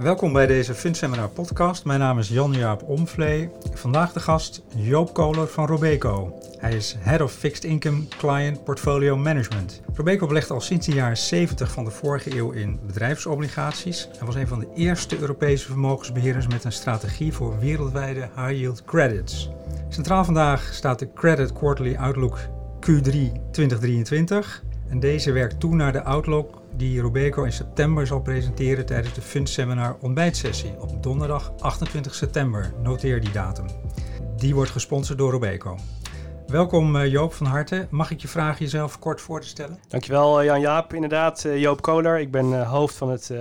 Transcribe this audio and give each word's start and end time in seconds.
Welkom 0.00 0.32
bij 0.32 0.46
deze 0.46 0.74
Fundseminar 0.74 1.28
podcast. 1.28 1.84
Mijn 1.84 2.00
naam 2.00 2.18
is 2.18 2.28
Jan-Jaap 2.28 2.82
Omvlee. 2.82 3.50
Vandaag 3.74 4.12
de 4.12 4.20
gast 4.20 4.62
Joop 4.76 5.14
Koler 5.14 5.48
van 5.48 5.66
Robeco. 5.66 6.38
Hij 6.58 6.72
is 6.72 6.96
Head 6.98 7.20
of 7.20 7.32
Fixed 7.32 7.64
Income 7.64 8.08
Client 8.08 8.64
Portfolio 8.64 9.16
Management. 9.16 9.80
Robeco 9.94 10.26
belegt 10.26 10.50
al 10.50 10.60
sinds 10.60 10.86
de 10.86 10.92
jaren 10.92 11.16
70 11.16 11.72
van 11.72 11.84
de 11.84 11.90
vorige 11.90 12.36
eeuw 12.36 12.50
in 12.50 12.80
bedrijfsobligaties 12.86 14.08
en 14.18 14.26
was 14.26 14.34
een 14.34 14.48
van 14.48 14.58
de 14.58 14.68
eerste 14.74 15.18
Europese 15.18 15.66
vermogensbeheerders 15.66 16.46
met 16.46 16.64
een 16.64 16.72
strategie 16.72 17.32
voor 17.32 17.58
wereldwijde 17.58 18.28
high-yield 18.36 18.84
credits. 18.84 19.50
Centraal 19.88 20.24
vandaag 20.24 20.74
staat 20.74 20.98
de 20.98 21.12
Credit 21.12 21.52
Quarterly 21.52 21.96
Outlook 21.96 22.38
Q3 22.86 23.50
2023 23.50 24.62
en 24.90 25.00
deze 25.00 25.32
werkt 25.32 25.60
toe 25.60 25.74
naar 25.74 25.92
de 25.92 26.02
outlook 26.02 26.62
die 26.76 27.00
Robeco 27.00 27.42
in 27.42 27.52
september 27.52 28.06
zal 28.06 28.20
presenteren 28.20 28.86
tijdens 28.86 29.14
de 29.14 29.20
Fundseminar 29.20 29.96
ontbijtsessie 30.00 30.80
op 30.80 31.02
donderdag 31.02 31.52
28 31.58 32.14
september. 32.14 32.72
Noteer 32.82 33.20
die 33.20 33.30
datum. 33.30 33.66
Die 34.36 34.54
wordt 34.54 34.70
gesponsord 34.70 35.18
door 35.18 35.32
Robeco. 35.32 35.78
Welkom 36.46 36.96
eh, 36.96 37.10
Joop 37.10 37.32
van 37.32 37.46
harte. 37.46 37.86
Mag 37.90 38.10
ik 38.10 38.20
je 38.20 38.28
vragen 38.28 38.64
jezelf 38.64 38.98
kort 38.98 39.20
voor 39.20 39.40
te 39.40 39.46
stellen? 39.46 39.78
Dankjewel 39.88 40.40
eh, 40.40 40.46
Jan-Jaap. 40.46 40.94
Inderdaad, 40.94 41.44
eh, 41.44 41.60
Joop 41.60 41.82
Koler. 41.82 42.18
Ik 42.18 42.30
ben 42.30 42.66
hoofd 42.66 42.94
van 42.94 43.10
het 43.10 43.32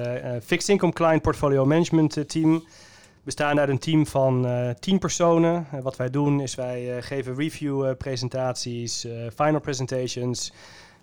Fixed 0.44 0.70
Income 0.70 0.94
Client 0.94 1.22
Portfolio 1.22 1.66
Management 1.66 2.30
Team. 2.30 2.54
We 2.54 3.36
bestaan 3.36 3.60
uit 3.60 3.70
een 3.70 3.80
team 3.80 4.08
van 4.08 4.46
uh, 4.46 4.70
10 4.70 5.00
personen. 5.00 5.68
wat 5.82 5.96
wij 5.96 6.10
doen 6.10 6.42
is 6.42 6.56
wij 6.56 7.02
geven 7.02 7.36
review 7.36 7.98
presentaties, 7.98 9.08
final 9.36 9.60
presentations 9.60 10.52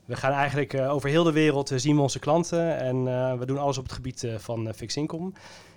we 0.06 0.16
gaan 0.16 0.32
eigenlijk 0.32 0.72
uh, 0.72 0.92
over 0.92 1.08
heel 1.08 1.24
de 1.24 1.32
wereld 1.32 1.70
uh, 1.70 1.78
zien 1.78 1.96
we 1.96 2.02
onze 2.02 2.18
klanten 2.18 2.78
en 2.78 2.96
uh, 2.96 3.34
we 3.38 3.46
doen 3.46 3.58
alles 3.58 3.78
op 3.78 3.84
het 3.84 3.92
gebied 3.92 4.26
van 4.36 4.74
fixed 4.74 4.96
income. 4.96 5.32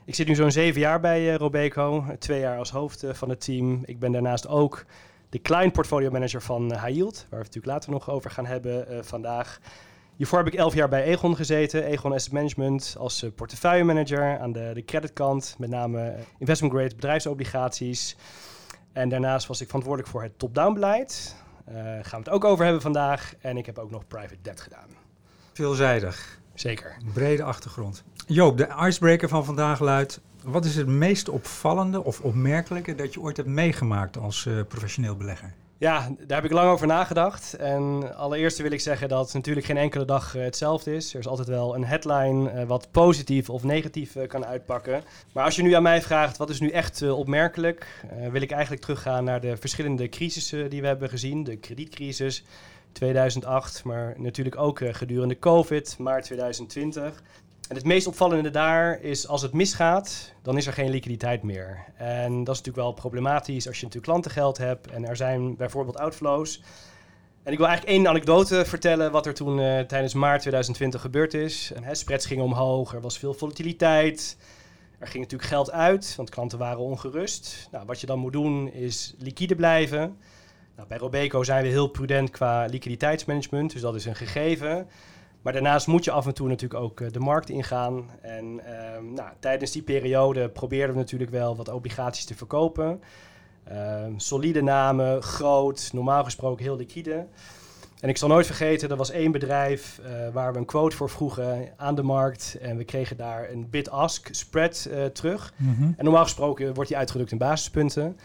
Ik 0.05 0.15
zit 0.15 0.27
nu 0.27 0.35
zo'n 0.35 0.51
zeven 0.51 0.81
jaar 0.81 0.99
bij 0.99 1.33
Robeco, 1.33 2.05
twee 2.19 2.39
jaar 2.39 2.57
als 2.57 2.71
hoofd 2.71 3.03
van 3.11 3.29
het 3.29 3.41
team. 3.41 3.81
Ik 3.85 3.99
ben 3.99 4.11
daarnaast 4.11 4.47
ook 4.47 4.85
de 5.29 5.41
client 5.41 5.73
portfolio 5.73 6.11
manager 6.11 6.41
van 6.41 6.71
High 6.71 6.89
Yield, 6.89 7.15
waar 7.15 7.39
we 7.39 7.45
het 7.45 7.55
natuurlijk 7.55 7.65
later 7.65 7.91
nog 7.91 8.09
over 8.09 8.31
gaan 8.31 8.45
hebben 8.45 9.05
vandaag. 9.05 9.59
Hiervoor 10.15 10.37
heb 10.37 10.47
ik 10.47 10.53
elf 10.53 10.73
jaar 10.73 10.89
bij 10.89 11.03
Egon 11.03 11.35
gezeten, 11.35 11.83
Egon 11.83 12.13
Asset 12.13 12.31
Management, 12.31 12.95
als 12.99 13.25
portefeuille 13.35 13.83
manager 13.83 14.39
aan 14.39 14.51
de, 14.51 14.71
de 14.73 14.85
creditkant, 14.85 15.55
met 15.57 15.69
name 15.69 16.15
investment 16.37 16.73
grade 16.73 16.95
bedrijfsobligaties. 16.95 18.15
En 18.93 19.09
daarnaast 19.09 19.47
was 19.47 19.61
ik 19.61 19.67
verantwoordelijk 19.67 20.11
voor 20.11 20.23
het 20.23 20.39
top-down 20.39 20.73
beleid. 20.73 21.35
Uh, 21.69 21.75
gaan 21.75 22.01
we 22.01 22.17
het 22.17 22.29
ook 22.29 22.43
over 22.43 22.63
hebben 22.63 22.81
vandaag. 22.81 23.33
En 23.39 23.57
ik 23.57 23.65
heb 23.65 23.77
ook 23.77 23.91
nog 23.91 24.07
private 24.07 24.41
debt 24.41 24.61
gedaan. 24.61 24.87
Veelzijdig. 25.53 26.39
Zeker. 26.53 26.97
Brede 27.13 27.43
achtergrond. 27.43 28.03
Joop, 28.27 28.57
de 28.57 28.67
icebreaker 28.87 29.29
van 29.29 29.45
vandaag 29.45 29.79
luidt... 29.79 30.21
Wat 30.43 30.65
is 30.65 30.75
het 30.75 30.87
meest 30.87 31.29
opvallende 31.29 32.03
of 32.03 32.21
opmerkelijke 32.21 32.95
dat 32.95 33.13
je 33.13 33.21
ooit 33.21 33.37
hebt 33.37 33.49
meegemaakt 33.49 34.17
als 34.17 34.45
uh, 34.45 34.61
professioneel 34.67 35.15
belegger? 35.15 35.53
Ja, 35.79 36.09
daar 36.17 36.41
heb 36.41 36.45
ik 36.45 36.57
lang 36.57 36.69
over 36.69 36.87
nagedacht. 36.87 37.53
En 37.53 38.15
allereerst 38.15 38.57
wil 38.57 38.71
ik 38.71 38.79
zeggen 38.79 39.09
dat 39.09 39.33
natuurlijk 39.33 39.65
geen 39.65 39.77
enkele 39.77 40.05
dag 40.05 40.35
eh, 40.35 40.43
hetzelfde 40.43 40.95
is. 40.95 41.13
Er 41.13 41.19
is 41.19 41.27
altijd 41.27 41.47
wel 41.47 41.75
een 41.75 41.85
headline 41.85 42.53
uh, 42.53 42.63
wat 42.63 42.91
positief 42.91 43.49
of 43.49 43.63
negatief 43.63 44.15
uh, 44.15 44.27
kan 44.27 44.45
uitpakken. 44.45 45.03
Maar 45.33 45.43
als 45.43 45.55
je 45.55 45.61
nu 45.61 45.73
aan 45.73 45.83
mij 45.83 46.01
vraagt 46.01 46.37
wat 46.37 46.49
is 46.49 46.59
nu 46.59 46.69
echt 46.69 47.11
opmerkelijk, 47.11 48.05
wil 48.31 48.41
ik 48.41 48.51
eigenlijk 48.51 48.81
teruggaan 48.81 49.23
naar 49.23 49.41
de 49.41 49.57
verschillende 49.57 50.09
crisissen 50.09 50.69
die 50.69 50.81
we 50.81 50.87
hebben 50.87 51.09
gezien. 51.09 51.43
De 51.43 51.57
kredietcrisis 51.57 52.43
2008, 52.91 53.83
maar 53.83 54.13
natuurlijk 54.17 54.57
ook 54.57 54.81
gedurende 54.91 55.39
COVID, 55.39 55.95
maart 55.97 56.23
2020. 56.23 57.23
En 57.69 57.75
het 57.75 57.85
meest 57.85 58.07
opvallende 58.07 58.49
daar 58.49 59.01
is 59.01 59.27
als 59.27 59.41
het 59.41 59.53
misgaat, 59.53 60.33
dan 60.41 60.57
is 60.57 60.67
er 60.67 60.73
geen 60.73 60.89
liquiditeit 60.89 61.43
meer. 61.43 61.85
En 61.95 62.43
dat 62.43 62.55
is 62.55 62.61
natuurlijk 62.61 62.85
wel 62.85 62.93
problematisch 62.93 63.67
als 63.67 63.79
je 63.79 63.85
natuurlijk 63.85 64.11
klantengeld 64.11 64.57
hebt 64.57 64.87
en 64.87 65.05
er 65.05 65.15
zijn 65.15 65.55
bijvoorbeeld 65.55 65.97
outflows. 65.97 66.61
En 67.43 67.51
ik 67.51 67.57
wil 67.57 67.67
eigenlijk 67.67 67.97
één 67.97 68.07
anekdote 68.07 68.65
vertellen 68.65 69.11
wat 69.11 69.25
er 69.25 69.33
toen 69.33 69.59
uh, 69.59 69.79
tijdens 69.79 70.13
maart 70.13 70.39
2020 70.39 71.01
gebeurd 71.01 71.33
is. 71.33 71.71
En, 71.75 71.83
hè, 71.83 71.95
spreads 71.95 72.25
gingen 72.25 72.43
omhoog, 72.43 72.93
er 72.93 73.01
was 73.01 73.17
veel 73.17 73.33
volatiliteit. 73.33 74.37
Er 74.99 75.07
ging 75.07 75.23
natuurlijk 75.23 75.49
geld 75.49 75.71
uit, 75.71 76.13
want 76.17 76.29
klanten 76.29 76.57
waren 76.57 76.79
ongerust. 76.79 77.67
Nou, 77.71 77.85
wat 77.85 78.01
je 78.01 78.07
dan 78.07 78.19
moet 78.19 78.33
doen 78.33 78.71
is 78.71 79.13
liquide 79.17 79.55
blijven. 79.55 80.17
Nou, 80.75 80.87
bij 80.87 80.97
Robeco 80.97 81.43
zijn 81.43 81.63
we 81.63 81.69
heel 81.69 81.87
prudent 81.87 82.29
qua 82.29 82.65
liquiditeitsmanagement, 82.65 83.71
dus 83.71 83.81
dat 83.81 83.95
is 83.95 84.05
een 84.05 84.15
gegeven. 84.15 84.87
Maar 85.41 85.53
daarnaast 85.53 85.87
moet 85.87 86.03
je 86.03 86.11
af 86.11 86.25
en 86.25 86.33
toe 86.33 86.47
natuurlijk 86.47 86.81
ook 86.81 87.01
eh, 87.01 87.11
de 87.11 87.19
markt 87.19 87.49
ingaan. 87.49 88.09
En 88.21 88.59
ehm, 88.65 89.13
nou, 89.13 89.29
tijdens 89.39 89.71
die 89.71 89.81
periode 89.81 90.49
probeerden 90.49 90.95
we 90.95 91.01
natuurlijk 91.01 91.31
wel 91.31 91.55
wat 91.55 91.69
obligaties 91.69 92.25
te 92.25 92.35
verkopen. 92.35 93.01
Ehm, 93.63 94.13
solide 94.17 94.61
namen, 94.61 95.23
groot, 95.23 95.89
normaal 95.93 96.23
gesproken 96.23 96.63
heel 96.63 96.75
liquide. 96.75 97.25
En 97.99 98.09
ik 98.09 98.17
zal 98.17 98.27
nooit 98.27 98.45
vergeten, 98.45 98.89
er 98.89 98.95
was 98.95 99.11
één 99.11 99.31
bedrijf 99.31 99.99
uh, 100.03 100.33
waar 100.33 100.53
we 100.53 100.59
een 100.59 100.65
quote 100.65 100.95
voor 100.95 101.09
vroegen 101.09 101.73
aan 101.77 101.95
de 101.95 102.03
markt. 102.03 102.57
En 102.61 102.77
we 102.77 102.83
kregen 102.83 103.17
daar 103.17 103.49
een 103.49 103.69
bid-ask 103.69 104.27
spread 104.31 104.87
uh, 104.91 105.05
terug. 105.05 105.53
Mhm. 105.55 105.83
En 105.83 106.03
normaal 106.03 106.23
gesproken 106.23 106.73
wordt 106.73 106.89
die 106.89 106.97
uitgedrukt 106.97 107.31
in 107.31 107.37
basispunten. 107.37 108.17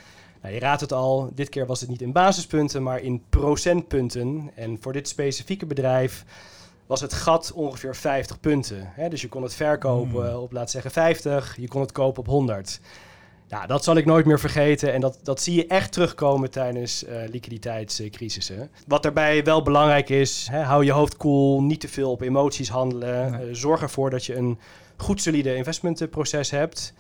Nou, 0.43 0.55
je 0.55 0.61
raadt 0.61 0.81
het 0.81 0.93
al, 0.93 1.31
dit 1.35 1.49
keer 1.49 1.67
was 1.67 1.81
het 1.81 1.89
niet 1.89 2.03
in 2.03 2.13
basispunten, 2.13 2.83
maar 2.83 3.01
in 3.01 3.23
procentpunten. 3.29 4.51
En 4.55 4.79
voor 4.81 4.93
dit 4.93 5.09
specifieke 5.09 5.67
bedrijf 5.67 6.25
was 6.87 7.01
het 7.01 7.13
gat 7.13 7.53
ongeveer 7.53 7.97
50 7.97 8.41
punten. 8.41 8.91
Hè? 8.95 9.09
Dus 9.09 9.21
je 9.21 9.29
kon 9.29 9.43
het 9.43 9.55
verkopen 9.55 10.31
hmm. 10.31 10.41
op, 10.41 10.53
laat 10.53 10.71
zeggen, 10.71 10.91
50. 10.91 11.57
Je 11.57 11.69
kon 11.69 11.81
het 11.81 11.93
kopen 11.93 12.21
op 12.21 12.27
100. 12.27 12.81
Nou, 13.49 13.67
dat 13.67 13.85
zal 13.85 13.97
ik 13.97 14.05
nooit 14.05 14.27
meer 14.27 14.41
vergeten. 14.41 14.93
En 14.93 15.01
dat, 15.01 15.19
dat 15.23 15.41
zie 15.41 15.55
je 15.55 15.67
echt 15.67 15.93
terugkomen 15.93 16.51
tijdens 16.51 17.05
uh, 17.05 17.11
liquiditeitscrisissen. 17.29 18.71
Wat 18.87 19.03
daarbij 19.03 19.45
wel 19.45 19.63
belangrijk 19.63 20.09
is, 20.09 20.49
hè, 20.51 20.63
hou 20.63 20.85
je 20.85 20.93
hoofd 20.93 21.17
koel, 21.17 21.63
niet 21.63 21.81
te 21.81 21.89
veel 21.89 22.11
op 22.11 22.21
emoties 22.21 22.69
handelen. 22.69 23.33
Uh, 23.33 23.49
zorg 23.53 23.83
ervoor 23.83 24.11
dat 24.11 24.27
je 24.27 24.37
een 24.37 24.59
goed 24.97 25.23
solide 25.23 25.55
investmentproces 25.55 26.51
hebt. 26.51 26.95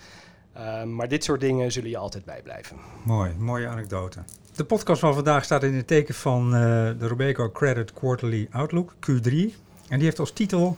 Uh, 0.56 0.83
maar 0.83 1.09
dit 1.09 1.25
soort 1.25 1.41
dingen 1.41 1.72
zullen 1.72 1.91
je 1.91 1.97
altijd 1.97 2.25
bijblijven. 2.25 2.77
Mooi, 3.05 3.34
mooie 3.39 3.66
anekdote. 3.66 4.19
De 4.56 4.65
podcast 4.65 5.01
van 5.01 5.15
vandaag 5.15 5.45
staat 5.45 5.62
in 5.62 5.75
het 5.75 5.87
teken 5.87 6.15
van 6.15 6.47
uh, 6.47 6.53
de 6.99 7.09
Robeco 7.09 7.51
Credit 7.51 7.93
Quarterly 7.93 8.49
Outlook, 8.51 8.95
Q3. 8.95 9.55
En 9.89 9.97
die 9.97 10.05
heeft 10.05 10.19
als 10.19 10.33
titel 10.33 10.77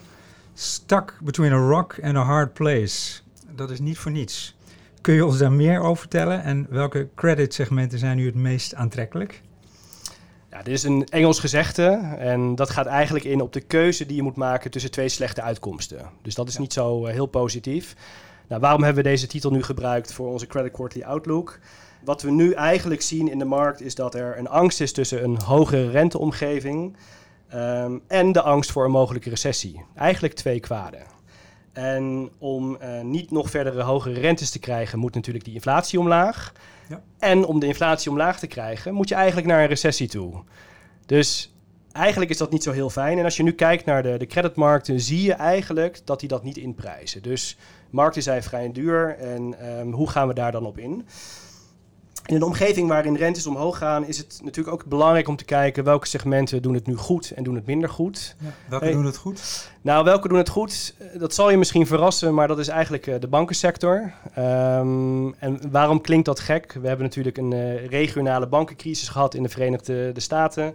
Stuck 0.54 1.18
Between 1.20 1.52
a 1.52 1.68
Rock 1.68 1.96
and 2.02 2.16
a 2.16 2.22
Hard 2.22 2.52
Place. 2.52 3.20
Dat 3.50 3.70
is 3.70 3.80
niet 3.80 3.98
voor 3.98 4.12
niets. 4.12 4.54
Kun 5.00 5.14
je 5.14 5.26
ons 5.26 5.38
daar 5.38 5.52
meer 5.52 5.80
over 5.80 5.96
vertellen 5.96 6.42
en 6.42 6.66
welke 6.70 7.08
credit-segmenten 7.14 7.98
zijn 7.98 8.16
nu 8.16 8.26
het 8.26 8.34
meest 8.34 8.74
aantrekkelijk? 8.74 9.42
Ja, 10.50 10.62
dit 10.62 10.74
is 10.74 10.82
een 10.82 11.06
Engels 11.08 11.38
gezegde 11.38 11.84
en 12.18 12.54
dat 12.54 12.70
gaat 12.70 12.86
eigenlijk 12.86 13.24
in 13.24 13.40
op 13.40 13.52
de 13.52 13.60
keuze 13.60 14.06
die 14.06 14.16
je 14.16 14.22
moet 14.22 14.36
maken 14.36 14.70
tussen 14.70 14.90
twee 14.90 15.08
slechte 15.08 15.42
uitkomsten. 15.42 16.10
Dus 16.22 16.34
dat 16.34 16.48
is 16.48 16.58
niet 16.58 16.72
zo 16.72 17.06
uh, 17.06 17.12
heel 17.12 17.26
positief. 17.26 17.96
Nou, 18.48 18.60
waarom 18.60 18.82
hebben 18.82 19.02
we 19.02 19.08
deze 19.08 19.26
titel 19.26 19.50
nu 19.50 19.62
gebruikt 19.62 20.12
voor 20.12 20.28
onze 20.28 20.46
Credit 20.46 20.72
Quarterly 20.72 21.06
Outlook? 21.06 21.58
Wat 22.04 22.22
we 22.22 22.30
nu 22.30 22.52
eigenlijk 22.52 23.02
zien 23.02 23.30
in 23.30 23.38
de 23.38 23.44
markt 23.44 23.80
is 23.80 23.94
dat 23.94 24.14
er 24.14 24.38
een 24.38 24.48
angst 24.48 24.80
is 24.80 24.92
tussen 24.92 25.24
een 25.24 25.40
hogere 25.42 25.90
renteomgeving 25.90 26.96
Um, 27.54 28.02
en 28.06 28.32
de 28.32 28.42
angst 28.42 28.70
voor 28.72 28.84
een 28.84 28.90
mogelijke 28.90 29.30
recessie. 29.30 29.84
Eigenlijk 29.94 30.34
twee 30.34 30.60
kwaden. 30.60 31.02
En 31.72 32.30
om 32.38 32.78
uh, 32.82 33.00
niet 33.00 33.30
nog 33.30 33.50
verdere 33.50 33.82
hogere 33.82 34.20
rentes 34.20 34.50
te 34.50 34.58
krijgen, 34.58 34.98
moet 34.98 35.14
natuurlijk 35.14 35.44
die 35.44 35.54
inflatie 35.54 35.98
omlaag. 35.98 36.52
Ja. 36.88 37.02
En 37.18 37.44
om 37.44 37.60
de 37.60 37.66
inflatie 37.66 38.10
omlaag 38.10 38.38
te 38.38 38.46
krijgen, 38.46 38.94
moet 38.94 39.08
je 39.08 39.14
eigenlijk 39.14 39.46
naar 39.46 39.60
een 39.60 39.66
recessie 39.66 40.08
toe. 40.08 40.42
Dus 41.06 41.54
eigenlijk 41.92 42.30
is 42.30 42.36
dat 42.36 42.50
niet 42.50 42.62
zo 42.62 42.72
heel 42.72 42.90
fijn. 42.90 43.18
En 43.18 43.24
als 43.24 43.36
je 43.36 43.42
nu 43.42 43.52
kijkt 43.52 43.84
naar 43.84 44.02
de, 44.02 44.16
de 44.16 44.26
creditmarkten, 44.26 45.00
zie 45.00 45.22
je 45.22 45.32
eigenlijk 45.32 46.00
dat 46.04 46.20
die 46.20 46.28
dat 46.28 46.42
niet 46.42 46.56
inprijzen. 46.56 47.22
Dus 47.22 47.56
markten 47.90 48.22
zijn 48.22 48.42
vrij 48.42 48.72
duur. 48.72 49.16
En 49.18 49.68
um, 49.78 49.92
hoe 49.92 50.10
gaan 50.10 50.28
we 50.28 50.34
daar 50.34 50.52
dan 50.52 50.66
op 50.66 50.78
in? 50.78 51.06
In 52.26 52.34
een 52.34 52.42
omgeving 52.42 52.88
waarin 52.88 53.16
rentes 53.16 53.46
omhoog 53.46 53.78
gaan, 53.78 54.06
is 54.06 54.18
het 54.18 54.40
natuurlijk 54.44 54.74
ook 54.76 54.84
belangrijk 54.84 55.28
om 55.28 55.36
te 55.36 55.44
kijken 55.44 55.84
welke 55.84 56.06
segmenten 56.06 56.62
doen 56.62 56.74
het 56.74 56.86
nu 56.86 56.96
goed 56.96 57.30
en 57.30 57.44
doen 57.44 57.54
het 57.54 57.66
minder 57.66 57.88
goed. 57.88 58.36
Ja, 58.38 58.48
welke 58.68 58.90
doen 58.90 59.04
het 59.04 59.16
goed? 59.16 59.70
Nou, 59.80 60.04
welke 60.04 60.28
doen 60.28 60.38
het 60.38 60.48
goed? 60.48 60.94
Eh, 60.98 61.20
dat 61.20 61.34
zal 61.34 61.50
je 61.50 61.56
misschien 61.56 61.86
verrassen, 61.86 62.34
maar 62.34 62.48
dat 62.48 62.58
is 62.58 62.68
eigenlijk 62.68 63.06
uh, 63.06 63.14
de 63.20 63.28
bankensector. 63.28 64.12
Um, 64.38 65.34
en 65.34 65.70
waarom 65.70 66.00
klinkt 66.00 66.26
dat 66.26 66.40
gek? 66.40 66.72
We 66.80 66.88
hebben 66.88 67.06
natuurlijk 67.06 67.36
een 67.36 67.52
uh, 67.52 67.86
regionale 67.86 68.46
bankencrisis 68.46 69.08
gehad 69.08 69.34
in 69.34 69.42
de 69.42 69.48
Verenigde 69.48 70.12
de 70.12 70.20
Staten. 70.20 70.74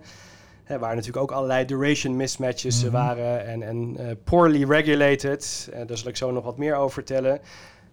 Hè, 0.64 0.80
waar 0.80 0.96
natuurlijk 0.96 1.24
ook 1.24 1.32
allerlei 1.32 1.66
duration 1.66 2.16
mismatches 2.16 2.84
mm 2.84 2.92
waren 2.92 3.46
en, 3.46 3.64
en 3.64 3.98
poorly 4.24 4.64
regulated. 4.64 5.70
daar 5.88 5.98
zal 5.98 6.08
ik 6.08 6.18
zo 6.18 6.32
nog 6.32 6.44
wat 6.44 6.58
meer 6.58 6.76
over 6.76 6.94
vertellen. 6.94 7.40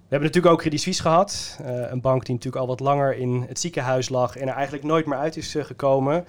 We 0.09 0.15
hebben 0.15 0.33
natuurlijk 0.33 0.55
ook 0.55 0.61
Credit 0.61 0.81
Suisse 0.81 1.03
gehad. 1.03 1.59
Uh, 1.61 1.91
een 1.91 2.01
bank 2.01 2.25
die 2.25 2.35
natuurlijk 2.35 2.63
al 2.63 2.69
wat 2.69 2.81
langer 2.81 3.17
in 3.17 3.45
het 3.49 3.59
ziekenhuis 3.59 4.09
lag 4.09 4.37
en 4.37 4.49
er 4.49 4.55
eigenlijk 4.55 4.85
nooit 4.85 5.07
meer 5.07 5.19
uit 5.19 5.37
is 5.37 5.55
uh, 5.55 5.65
gekomen. 5.65 6.27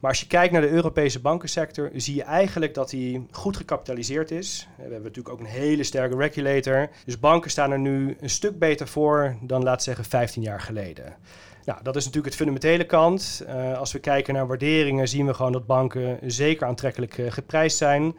Maar 0.00 0.10
als 0.10 0.20
je 0.20 0.26
kijkt 0.26 0.52
naar 0.52 0.60
de 0.60 0.68
Europese 0.68 1.20
bankensector, 1.20 1.90
zie 1.94 2.14
je 2.14 2.22
eigenlijk 2.22 2.74
dat 2.74 2.90
die 2.90 3.26
goed 3.30 3.56
gecapitaliseerd 3.56 4.30
is. 4.30 4.68
We 4.76 4.82
hebben 4.82 5.02
natuurlijk 5.02 5.34
ook 5.34 5.40
een 5.40 5.46
hele 5.46 5.82
sterke 5.82 6.16
regulator. 6.16 6.88
Dus 7.04 7.18
banken 7.18 7.50
staan 7.50 7.70
er 7.70 7.78
nu 7.78 8.16
een 8.20 8.30
stuk 8.30 8.58
beter 8.58 8.88
voor 8.88 9.36
dan, 9.40 9.62
laat 9.62 9.82
zeggen, 9.82 10.04
15 10.04 10.42
jaar 10.42 10.60
geleden. 10.60 11.16
Nou, 11.64 11.82
dat 11.82 11.96
is 11.96 12.04
natuurlijk 12.04 12.34
het 12.34 12.42
fundamentele 12.42 12.84
kant. 12.84 13.44
Als 13.76 13.92
we 13.92 13.98
kijken 13.98 14.34
naar 14.34 14.46
waarderingen, 14.46 15.08
zien 15.08 15.26
we 15.26 15.34
gewoon 15.34 15.52
dat 15.52 15.66
banken 15.66 16.18
zeker 16.26 16.66
aantrekkelijk 16.66 17.20
geprijsd 17.28 17.76
zijn. 17.76 18.16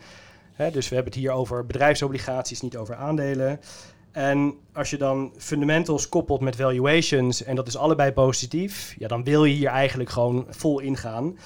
Hè, 0.54 0.72
dus 0.72 0.90
we 0.90 0.96
hebben 0.96 1.14
het 1.14 1.22
hier 1.22 1.32
over 1.32 1.66
bedrijfsobligaties, 1.66 2.62
niet 2.62 2.78
over 2.78 2.96
aandelen. 2.96 3.60
En 4.12 4.54
als 4.74 4.90
je 4.90 4.98
dan 4.98 5.34
fundamentals 5.38 6.10
koppelt 6.10 6.42
met 6.42 6.56
valuations 6.56 7.44
en 7.44 7.56
dat 7.56 7.68
is 7.68 7.78
allebei 7.78 8.12
positief, 8.12 8.96
ja, 8.98 9.08
dan 9.08 9.24
wil 9.24 9.46
je 9.46 9.54
hier 9.54 9.70
eigenlijk 9.70 10.10
gewoon 10.10 10.46
vol 10.50 10.80
ingaan. 10.80 11.38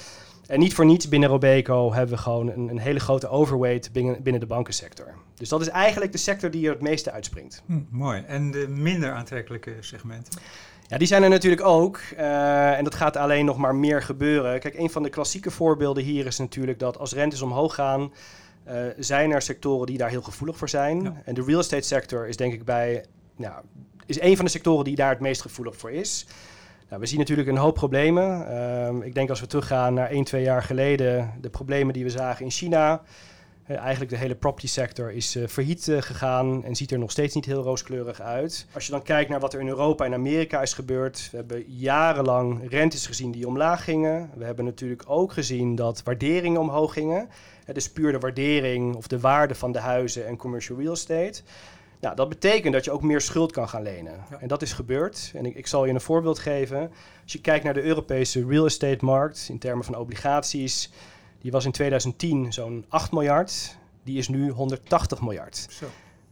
En 0.48 0.60
niet 0.60 0.74
voor 0.74 0.86
niets 0.86 1.10
binnen 1.10 1.30
Robeco 1.30 1.94
hebben 1.94 2.16
we 2.16 2.22
gewoon 2.22 2.50
een, 2.50 2.70
een 2.70 2.80
hele 2.80 3.00
grote 3.00 3.28
overweight 3.28 3.92
binnen, 3.92 4.24
binnen 4.24 4.42
de 4.42 4.48
bankensector. 4.48 5.14
Dus 5.36 5.50
dat 5.50 5.62
is 5.62 5.68
eigenlijk 5.68 6.12
de 6.12 6.18
sector 6.18 6.52
die 6.52 6.66
er 6.66 6.72
het 6.72 6.82
meeste 6.82 7.12
uitspringt. 7.12 7.64
Hm, 7.66 7.80
mooi. 7.90 8.24
En 8.28 8.52
de 8.52 8.68
minder 8.68 9.12
aantrekkelijke 9.12 9.74
segmenten? 9.80 10.42
Ja, 10.88 10.98
die 10.98 11.08
zijn 11.08 11.24
er 11.24 11.30
natuurlijk 11.30 11.64
ook. 11.64 12.00
Uh, 12.18 12.78
en 12.78 12.84
dat 12.84 12.96
gaat 12.96 13.18
alleen 13.18 13.46
nog 13.46 13.58
maar 13.58 13.76
meer 13.76 14.02
gebeuren. 14.02 14.60
Kijk, 14.60 14.78
een 14.78 14.90
van 14.90 15.04
de 15.04 15.10
klassieke 15.10 15.52
voorbeelden 15.52 16.04
hier 16.04 16.26
is 16.26 16.38
natuurlijk 16.38 16.80
dat 16.80 16.98
als 16.98 17.14
rentes 17.14 17.42
omhoog 17.42 17.76
gaan, 17.76 18.14
uh, 18.68 18.74
zijn 18.98 19.32
er 19.32 19.42
sectoren 19.42 19.88
die 19.88 19.98
daar 19.98 20.10
heel 20.10 20.22
gevoelig 20.22 20.58
voor 20.58 20.70
zijn. 20.70 21.02
Ja. 21.02 21.22
En 21.26 21.34
de 21.34 21.44
real 21.44 21.60
estate 21.60 21.88
sector 21.88 22.28
is 22.28 22.38
denk 22.38 22.54
ik 22.54 22.66
bij, 22.66 23.06
nou, 23.36 23.64
is 24.06 24.22
een 24.22 24.36
van 24.36 24.46
de 24.46 24.52
sectoren 24.52 24.84
die 24.84 24.96
daar 24.96 25.10
het 25.10 25.20
meest 25.20 25.42
gevoelig 25.42 25.78
voor 25.78 25.92
is. 25.92 26.28
Nou, 26.90 27.02
we 27.02 27.08
zien 27.08 27.20
natuurlijk 27.20 27.48
een 27.48 27.58
hoop 27.58 27.76
problemen. 27.76 28.48
Uh, 29.00 29.06
ik 29.06 29.14
denk 29.14 29.30
als 29.30 29.40
we 29.40 29.48
teruggaan 29.48 29.94
naar 29.94 30.10
1, 30.10 30.24
2 30.24 30.44
jaar 30.44 30.64
geleden, 30.64 31.34
de 31.42 31.50
problemen 31.50 31.94
die 31.94 32.04
we 32.04 32.10
zagen 32.10 32.46
in 32.46 32.52
China. 32.52 33.02
Uh, 33.68 33.78
eigenlijk 33.78 34.12
de 34.12 34.18
hele 34.18 34.36
property 34.36 34.68
sector 34.68 35.12
is 35.12 35.36
uh, 35.36 35.48
failliet 35.48 35.88
uh, 35.88 36.02
gegaan 36.02 36.64
en 36.64 36.76
ziet 36.76 36.92
er 36.92 37.00
nog 37.00 37.12
steeds 37.12 37.36
niet 37.36 37.46
heel 37.46 37.62
rooskleurig 37.62 38.22
uit. 38.22 38.68
Als 38.74 38.86
je 38.86 38.92
dan 38.92 39.02
kijkt 39.02 39.30
naar 39.30 39.40
wat 39.40 39.54
er 39.54 39.60
in 39.60 39.68
Europa 39.68 40.06
en 40.06 40.14
Amerika 40.14 40.62
is 40.62 40.74
gebeurd. 40.74 41.28
We 41.32 41.38
hebben 41.38 41.64
jarenlang 41.68 42.70
rentes 42.70 43.08
gezien 43.08 43.32
die 43.32 43.48
omlaag 43.48 43.84
gingen. 43.84 44.30
We 44.36 44.46
hebben 44.46 44.66
natuurlijk 44.66 45.04
ook 45.06 45.32
gezien 45.32 45.76
dat 45.76 46.04
waarderingen 46.04 46.62
omhoog 46.62 46.94
gingen. 46.94 47.30
dus 47.74 47.92
puur 47.92 48.12
de 48.12 48.20
waardering 48.20 48.96
of 48.96 49.08
de 49.08 49.20
waarde 49.20 49.56
van 49.56 49.72
de 49.72 49.80
huizen 49.80 50.28
en 50.28 50.38
commercial 50.38 50.78
real 50.78 50.94
estate. 50.94 51.42
Nou, 52.00 52.16
dat 52.16 52.30
betekent 52.30 52.74
dat 52.74 52.86
je 52.86 52.92
ook 52.92 53.02
meer 53.02 53.22
schuld 53.22 53.52
kan 53.52 53.70
gaan 53.70 53.82
lenen. 53.82 54.14
Ja. 54.30 54.40
En 54.40 54.48
dat 54.48 54.62
is 54.62 54.74
gebeurd. 54.74 55.32
En 55.36 55.46
ik, 55.46 55.56
ik, 55.56 55.68
zal 55.68 55.86
je 55.86 55.94
een 55.94 56.02
voorbeeld 56.02 56.40
geven. 56.40 56.92
Als 57.24 57.34
je 57.34 57.42
kijkt 57.42 57.64
naar 57.64 57.74
de 57.74 57.84
Europese 57.84 58.46
real 58.48 58.66
estate 58.66 59.06
markt 59.06 59.48
in 59.50 59.60
termen 59.60 59.86
van 59.86 59.96
obligaties, 59.96 60.92
die 61.46 61.54
was 61.54 61.66
in 61.66 61.72
2010 61.72 62.54
zo'n 62.54 62.86
8 62.90 63.12
miljard. 63.12 63.78
Die 64.04 64.18
is 64.18 64.28
nu 64.28 64.50
180 64.50 65.22
miljard. 65.22 65.68
Zo. 65.70 65.86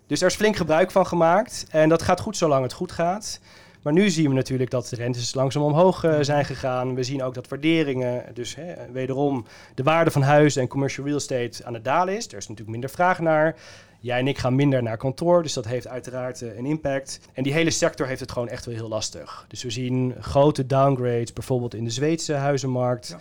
Dus 0.07 0.21
er 0.21 0.27
is 0.27 0.35
flink 0.35 0.55
gebruik 0.55 0.91
van 0.91 1.07
gemaakt. 1.07 1.65
En 1.69 1.89
dat 1.89 2.01
gaat 2.01 2.19
goed 2.19 2.37
zolang 2.37 2.63
het 2.63 2.73
goed 2.73 2.91
gaat. 2.91 3.39
Maar 3.81 3.93
nu 3.93 4.09
zien 4.09 4.29
we 4.29 4.35
natuurlijk 4.35 4.71
dat 4.71 4.87
de 4.87 4.95
rentes 4.95 5.33
langzaam 5.33 5.63
omhoog 5.63 6.03
uh, 6.03 6.17
zijn 6.21 6.45
gegaan. 6.45 6.95
We 6.95 7.03
zien 7.03 7.23
ook 7.23 7.33
dat 7.33 7.47
waarderingen, 7.47 8.25
dus 8.33 8.55
hè, 8.55 8.91
wederom 8.91 9.45
de 9.75 9.83
waarde 9.83 10.11
van 10.11 10.21
huizen 10.21 10.61
en 10.61 10.67
commercial 10.67 11.05
real 11.05 11.17
estate 11.17 11.65
aan 11.65 11.73
het 11.73 11.83
dalen 11.83 12.15
is. 12.15 12.27
Er 12.27 12.37
is 12.37 12.47
natuurlijk 12.47 12.69
minder 12.69 12.89
vraag 12.89 13.19
naar. 13.19 13.55
Jij 13.99 14.19
en 14.19 14.27
ik 14.27 14.37
gaan 14.37 14.55
minder 14.55 14.83
naar 14.83 14.97
kantoor, 14.97 15.43
dus 15.43 15.53
dat 15.53 15.65
heeft 15.65 15.87
uiteraard 15.87 16.41
uh, 16.41 16.57
een 16.57 16.65
impact. 16.65 17.19
En 17.33 17.43
die 17.43 17.53
hele 17.53 17.71
sector 17.71 18.07
heeft 18.07 18.19
het 18.19 18.31
gewoon 18.31 18.49
echt 18.49 18.65
wel 18.65 18.75
heel 18.75 18.87
lastig. 18.87 19.45
Dus 19.47 19.63
we 19.63 19.69
zien 19.69 20.15
grote 20.19 20.65
downgrades, 20.65 21.33
bijvoorbeeld 21.33 21.73
in 21.73 21.83
de 21.83 21.89
Zweedse 21.89 22.33
huizenmarkt. 22.33 23.07
Ja. 23.07 23.17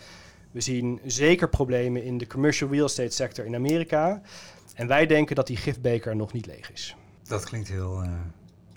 We 0.53 0.61
zien 0.61 0.99
zeker 1.05 1.49
problemen 1.49 2.03
in 2.03 2.17
de 2.17 2.27
commercial 2.27 2.69
real 2.69 2.85
estate 2.85 3.09
sector 3.09 3.45
in 3.45 3.55
Amerika. 3.55 4.21
En 4.75 4.87
wij 4.87 5.05
denken 5.05 5.35
dat 5.35 5.47
die 5.47 5.57
gifbeker 5.57 6.15
nog 6.15 6.33
niet 6.33 6.45
leeg 6.45 6.71
is. 6.71 6.95
Dat 7.27 7.43
klinkt 7.43 7.67
heel 7.67 8.03
uh, 8.03 8.11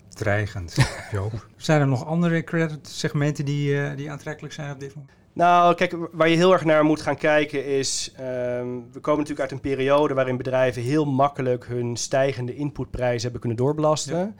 dreigend, 0.09 0.75
Joop. 1.11 1.47
zijn 1.57 1.81
er 1.81 1.87
nog 1.87 2.05
andere 2.05 2.43
credit 2.43 2.87
segmenten 2.87 3.45
die, 3.45 3.73
uh, 3.73 3.95
die 3.95 4.11
aantrekkelijk 4.11 4.53
zijn 4.53 4.71
op 4.71 4.79
dit 4.79 4.95
moment? 4.95 5.13
Nou, 5.33 5.75
kijk, 5.75 5.95
waar 6.11 6.29
je 6.29 6.35
heel 6.35 6.53
erg 6.53 6.65
naar 6.65 6.83
moet 6.83 7.01
gaan 7.01 7.17
kijken 7.17 7.65
is... 7.65 8.13
Um, 8.19 8.91
we 8.91 8.99
komen 8.99 9.19
natuurlijk 9.19 9.39
uit 9.39 9.51
een 9.51 9.69
periode 9.69 10.13
waarin 10.13 10.37
bedrijven 10.37 10.81
heel 10.81 11.05
makkelijk 11.05 11.65
hun 11.65 11.95
stijgende 11.95 12.55
inputprijzen 12.55 13.21
hebben 13.21 13.39
kunnen 13.39 13.57
doorbelasten. 13.57 14.17
Ja. 14.17 14.33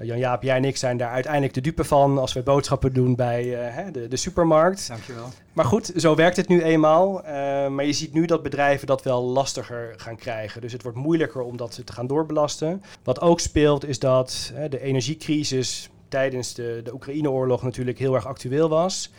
Uh, 0.00 0.06
Jan-Jaap, 0.06 0.42
jij 0.42 0.56
en 0.56 0.64
ik 0.64 0.76
zijn 0.76 0.96
daar 0.96 1.10
uiteindelijk 1.10 1.54
de 1.54 1.60
dupe 1.60 1.84
van 1.84 2.18
als 2.18 2.32
we 2.32 2.42
boodschappen 2.42 2.92
doen 2.92 3.14
bij 3.14 3.44
uh, 3.44 3.92
de, 3.92 4.08
de, 4.08 4.16
supermarkt. 4.16 4.88
Dankjewel. 4.88 5.28
Maar 5.52 5.64
goed, 5.64 5.92
zo 5.96 6.14
werkt 6.14 6.36
het 6.36 6.48
nu 6.48 6.62
eenmaal. 6.62 7.24
Uh, 7.24 7.30
maar 7.68 7.84
je 7.84 7.92
ziet 7.92 8.12
nu 8.12 8.26
dat 8.26 8.42
bedrijven 8.42 8.86
dat 8.86 9.02
wel 9.02 9.22
lastiger 9.22 9.94
gaan 9.96 10.16
krijgen. 10.16 10.60
Dus 10.60 10.72
het 10.72 10.82
wordt 10.82 10.98
moeilijker 10.98 11.42
om 11.42 11.56
dat 11.56 11.80
te 11.84 11.92
gaan 11.92 12.06
doorbelasten. 12.06 12.82
Wat 13.02 13.20
ook 13.20 13.40
speelt 13.40 13.88
is 13.88 13.98
dat 13.98 14.52
de 14.68 14.80
energiecrisis 14.80 15.90
tijdens 16.08 16.54
de, 16.54 16.80
de 16.84 16.94
Oekraïne-oorlog 16.94 17.62
natuurlijk 17.62 17.98
heel 17.98 18.14
erg 18.14 18.26
actueel 18.26 18.68
was 18.68 19.10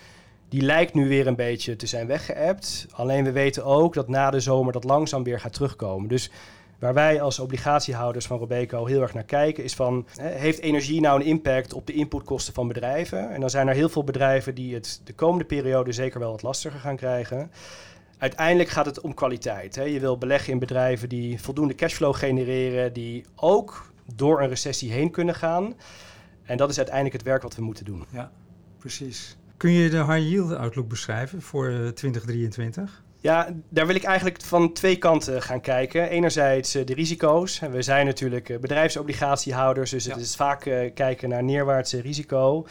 die 0.50 0.62
lijkt 0.62 0.94
nu 0.94 1.08
weer 1.08 1.28
een 1.28 1.36
beetje 1.36 1.76
te 1.76 1.88
zijn 1.88 2.08
weggeëpt. 2.08 2.86
Alleen 2.92 3.24
we 3.24 3.32
weten 3.32 3.66
ook 3.66 3.94
dat 3.94 4.08
na 4.08 4.30
de 4.30 4.40
zomer 4.40 4.74
dat 4.74 4.84
langzaam 4.84 5.24
weer 5.24 5.40
gaat 5.40 5.54
terugkomen. 5.54 6.10
Dus 6.10 6.32
waar 6.80 6.94
wij 6.94 7.22
als 7.22 7.40
obligatiehouders 7.40 8.28
van 8.28 8.38
Robeco 8.38 8.86
heel 8.86 9.02
erg 9.02 9.14
naar 9.14 9.24
kijken, 9.24 9.64
is 9.64 9.76
van 9.76 10.08
heeft 10.22 10.60
energie 10.60 11.02
nou 11.02 11.20
een 11.20 11.26
impact 11.26 11.74
op 11.74 11.88
de 11.88 11.94
inputkosten 11.94 12.54
van 12.54 12.68
bedrijven? 12.68 13.32
En 13.32 13.40
dan 13.40 13.50
zijn 13.50 13.68
er 13.68 13.74
heel 13.74 13.90
veel 13.90 14.04
bedrijven 14.04 14.56
die 14.56 14.74
het 14.74 15.02
de 15.04 15.14
komende 15.14 15.46
periode 15.46 15.92
zeker 15.92 16.20
wel 16.20 16.32
wat 16.32 16.42
lastiger 16.42 16.80
gaan 16.80 16.96
krijgen. 16.96 17.52
Uiteindelijk 18.18 18.70
gaat 18.70 18.86
het 18.86 19.02
om 19.02 19.14
kwaliteit. 19.14 19.76
Hè. 19.76 19.84
Je 19.84 20.00
wil 20.00 20.18
beleggen 20.18 20.54
in 20.54 20.60
bedrijven 20.60 21.10
die 21.10 21.42
voldoende 21.42 21.76
cashflow 21.76 22.16
genereren, 22.16 22.94
die 22.94 23.26
ook 23.36 23.92
door 24.16 24.42
een 24.42 24.50
recessie 24.50 24.92
heen 24.92 25.12
kunnen 25.12 25.36
gaan. 25.36 25.74
En 26.44 26.58
dat 26.58 26.70
is 26.70 26.78
uiteindelijk 26.78 27.16
het 27.16 27.26
werk 27.26 27.42
wat 27.42 27.56
we 27.56 27.62
moeten 27.62 27.86
doen. 27.86 28.06
Ja, 28.10 28.32
precies. 28.78 29.38
Kun 29.58 29.72
je 29.72 29.90
de 29.90 30.06
high 30.06 30.30
yield 30.30 30.52
outlook 30.56 30.88
beschrijven 30.88 31.42
voor 31.42 31.92
2023? 31.94 33.04
Ja, 33.20 33.50
daar 33.70 33.88
wil 33.88 33.96
ik 33.96 34.04
eigenlijk 34.04 34.42
van 34.42 34.74
twee 34.74 34.96
kanten 34.96 35.42
gaan 35.42 35.62
kijken. 35.62 36.10
Enerzijds 36.10 36.76
uh, 36.76 36.86
de 36.86 36.94
risico's. 36.94 37.60
We 37.60 37.82
zijn 37.82 38.06
natuurlijk 38.06 38.50
uh, 38.50 38.58
bedrijfsobligatiehouders, 38.60 39.92
dus 39.92 40.06
ja. 40.06 40.12
het 40.12 40.22
is 40.22 40.36
vaak 40.36 40.66
uh, 40.66 40.94
kijken 40.94 41.30
naar 41.30 41.44
neerwaartse 41.44 42.02
risico. 42.02 42.66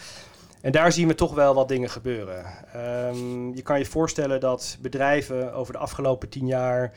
En 0.61 0.73
daar 0.73 0.93
zien 0.93 1.09
we 1.09 1.15
toch 1.15 1.35
wel 1.35 1.55
wat 1.55 1.69
dingen 1.69 1.91
gebeuren. 1.91 2.45
Um, 2.77 3.55
je 3.55 3.63
kan 3.63 3.79
je 3.79 3.85
voorstellen 3.85 4.41
dat 4.41 4.79
bedrijven 4.81 5.53
over 5.53 5.73
de 5.73 5.79
afgelopen 5.79 6.29
tien 6.29 6.47
jaar 6.47 6.93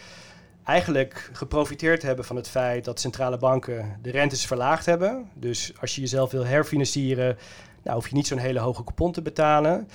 eigenlijk 0.63 1.29
geprofiteerd 1.33 2.01
hebben 2.01 2.25
van 2.25 2.35
het 2.35 2.49
feit 2.49 2.85
dat 2.85 2.99
centrale 2.99 3.37
banken 3.37 3.97
de 4.01 4.11
rentes 4.11 4.45
verlaagd 4.45 4.85
hebben. 4.85 5.29
Dus 5.33 5.73
als 5.79 5.95
je 5.95 6.01
jezelf 6.01 6.31
wil 6.31 6.45
herfinancieren, 6.45 7.37
nou, 7.83 7.95
hoef 7.95 8.07
je 8.09 8.15
niet 8.15 8.27
zo'n 8.27 8.37
hele 8.37 8.59
hoge 8.59 8.83
coupon 8.83 9.11
te 9.11 9.21
betalen. 9.21 9.87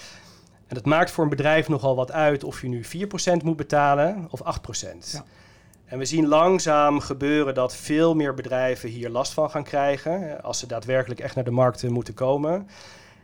En 0.74 0.80
dat 0.80 0.92
maakt 0.92 1.10
voor 1.10 1.24
een 1.24 1.30
bedrijf 1.30 1.68
nogal 1.68 1.96
wat 1.96 2.12
uit 2.12 2.44
of 2.44 2.60
je 2.60 2.68
nu 2.68 2.84
4% 2.84 3.44
moet 3.44 3.56
betalen 3.56 4.28
of 4.30 4.40
8%. 4.84 5.12
Ja. 5.12 5.24
En 5.84 5.98
we 5.98 6.04
zien 6.04 6.26
langzaam 6.26 7.00
gebeuren 7.00 7.54
dat 7.54 7.76
veel 7.76 8.14
meer 8.14 8.34
bedrijven 8.34 8.88
hier 8.88 9.10
last 9.10 9.32
van 9.32 9.50
gaan 9.50 9.64
krijgen 9.64 10.42
als 10.42 10.58
ze 10.58 10.66
daadwerkelijk 10.66 11.20
echt 11.20 11.34
naar 11.34 11.44
de 11.44 11.50
markt 11.50 11.88
moeten 11.88 12.14
komen. 12.14 12.68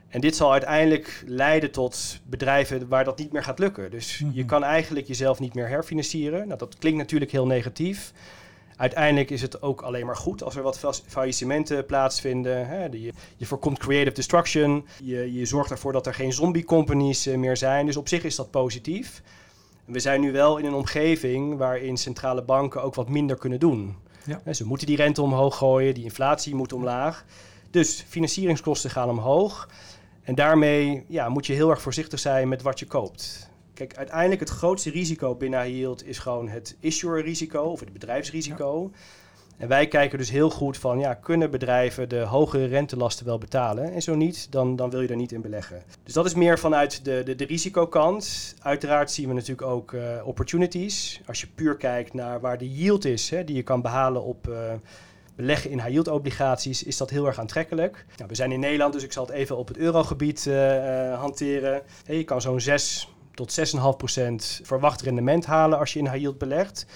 En 0.09 0.21
dit 0.21 0.37
zal 0.37 0.53
uiteindelijk 0.53 1.23
leiden 1.27 1.71
tot 1.71 2.21
bedrijven 2.23 2.89
waar 2.89 3.05
dat 3.05 3.19
niet 3.19 3.33
meer 3.33 3.43
gaat 3.45 3.59
lukken. 3.59 3.91
Dus 3.91 4.19
mm 4.19 4.29
-hmm. 4.29 4.37
je 4.37 4.45
kan 4.45 4.65
eigenlijk 4.65 5.07
jezelf 5.07 5.41
niet 5.41 5.55
meer 5.55 5.69
herfinancieren. 5.69 6.47
Nou, 6.47 6.59
dat 6.59 6.79
klinkt 6.79 6.99
natuurlijk 6.99 7.31
heel 7.31 7.47
negatief. 7.47 8.13
Uiteindelijk 8.81 9.31
is 9.31 9.43
het 9.43 9.63
ook 9.63 9.81
alleen 9.81 10.07
maar 10.07 10.17
goed 10.17 10.43
als 10.43 10.57
er 10.57 10.63
wat 10.63 11.03
faillissementen 11.07 11.87
plaatsvinden. 11.87 12.67
Hè. 12.69 12.85
Je, 12.85 13.13
je, 13.37 13.47
voorkomt 13.47 13.79
creative 13.79 14.15
destruction. 14.15 14.87
Je, 15.03 15.33
je, 15.33 15.45
zorgt 15.47 15.71
ervoor 15.71 15.93
dat 15.93 16.07
er 16.07 16.15
geen 16.15 16.33
zombie 16.33 16.65
companies 16.65 17.27
uh, 17.27 17.37
meer 17.37 17.57
zijn. 17.57 17.87
Dus 17.87 17.97
op 17.97 18.09
zich 18.09 18.25
is 18.25 18.37
dat 18.37 18.51
positief. 18.51 19.23
We 19.85 19.99
zijn 19.99 20.21
nu 20.21 20.33
wel 20.33 20.57
in 20.57 20.65
een 20.65 20.75
omgeving 20.75 21.57
waarin 21.57 21.97
centrale 21.97 22.43
banken 22.43 22.83
ook 22.83 22.95
wat 22.95 23.09
minder 23.09 23.37
kunnen 23.37 23.61
doen. 23.61 23.97
Ja. 24.25 24.53
Ze 24.53 24.67
moeten 24.67 24.87
die 24.87 24.97
rente 24.97 25.23
omhoog 25.23 25.57
gooien, 25.57 25.95
die 25.95 26.05
inflatie 26.05 26.55
moet 26.55 26.73
omlaag. 26.73 27.25
Dus 27.71 28.05
financieringskosten 28.09 28.91
gaan 28.91 29.09
omhoog. 29.09 29.69
En 30.23 30.35
daarmee 30.35 31.05
ja, 31.09 31.29
moet 31.29 31.47
je 31.47 31.53
heel 31.53 31.71
erg 31.71 31.83
voorzichtig 31.83 32.19
zijn 32.19 32.49
met 32.49 32.63
wat 32.63 32.79
je 32.79 32.87
koopt. 32.87 33.50
Kijk, 33.81 33.97
uiteindelijk 33.97 34.41
het 34.41 34.49
grootste 34.49 34.91
risico 34.91 35.35
binnen 35.35 35.73
yield 35.73 36.07
is 36.07 36.19
gewoon 36.19 36.49
het 36.49 36.77
issuer-risico 36.81 37.63
of 37.63 37.81
het 37.81 37.93
bedrijfsrisico. 37.93 38.91
Ja. 38.93 38.99
En 39.57 39.69
wij 39.69 39.89
kijken 39.89 40.19
dus 40.19 40.31
heel 40.31 40.51
goed 40.51 40.77
van, 40.77 40.99
ja, 40.99 41.15
kunnen 41.15 41.51
bedrijven 41.51 42.09
de 42.09 42.19
hogere 42.19 42.67
rentelasten 42.67 43.27
wel 43.27 43.39
betalen? 43.39 43.93
En 43.93 44.03
zo 44.03 44.15
niet, 44.15 44.53
dan, 44.53 44.77
dan 44.77 44.91
wil 44.91 45.01
je 45.01 45.09
er 45.09 45.17
niet 45.17 45.33
in 45.33 45.41
beleggen. 45.41 45.83
Dus 46.05 46.15
dat 46.15 46.27
is 46.27 46.35
meer 46.35 46.59
vanuit 46.59 47.05
de, 47.05 47.23
de, 47.25 47.35
de 47.35 47.45
risicokant. 47.45 48.55
Uiteraard 48.63 49.11
zien 49.11 49.29
we 49.29 49.35
natuurlijk 49.35 49.69
ook 49.69 49.93
uh, 49.93 50.03
opportunities. 50.25 51.21
Als 51.27 51.41
je 51.41 51.47
puur 51.55 51.77
kijkt 51.77 52.15
naar 52.15 52.41
waar 52.41 52.59
de 52.59 52.75
yield 52.75 53.05
is, 53.05 53.31
hè, 53.31 53.45
die 53.45 53.57
je 53.57 53.63
kan 53.63 53.83
behalen 53.83 54.23
op... 54.23 54.49
Uh, 54.49 54.73
beleggen 55.37 55.71
in 55.71 55.79
high 55.79 55.91
yield 55.91 56.09
obligaties 56.09 56.83
is 56.83 56.97
dat 56.97 57.11
heel 57.11 57.27
erg 57.27 57.39
aantrekkelijk. 57.39 58.05
Nou, 58.17 58.29
we 58.29 58.35
zijn 58.35 58.53
in 58.53 58.61
Nederland, 58.61 58.93
dus 58.93 59.03
ik 59.03 59.13
zal 59.13 59.27
het 59.27 59.35
even 59.35 59.57
op 59.57 59.69
het 59.69 59.77
eurogebied 59.77 60.47
uh, 60.49 61.19
hanteren. 61.19 61.83
Hey, 62.05 62.17
je 62.17 62.25
kan 62.25 62.41
zo'n 62.41 62.61
6 62.61 63.09
tot 63.47 63.59
6,5% 64.61 64.63
verwacht 64.63 65.01
rendement 65.01 65.47
halen 65.47 65.79
als 65.79 65.93
je 65.93 65.99
in 65.99 66.05
high 66.05 66.19
yield 66.19 66.39
belegt. 66.39 66.87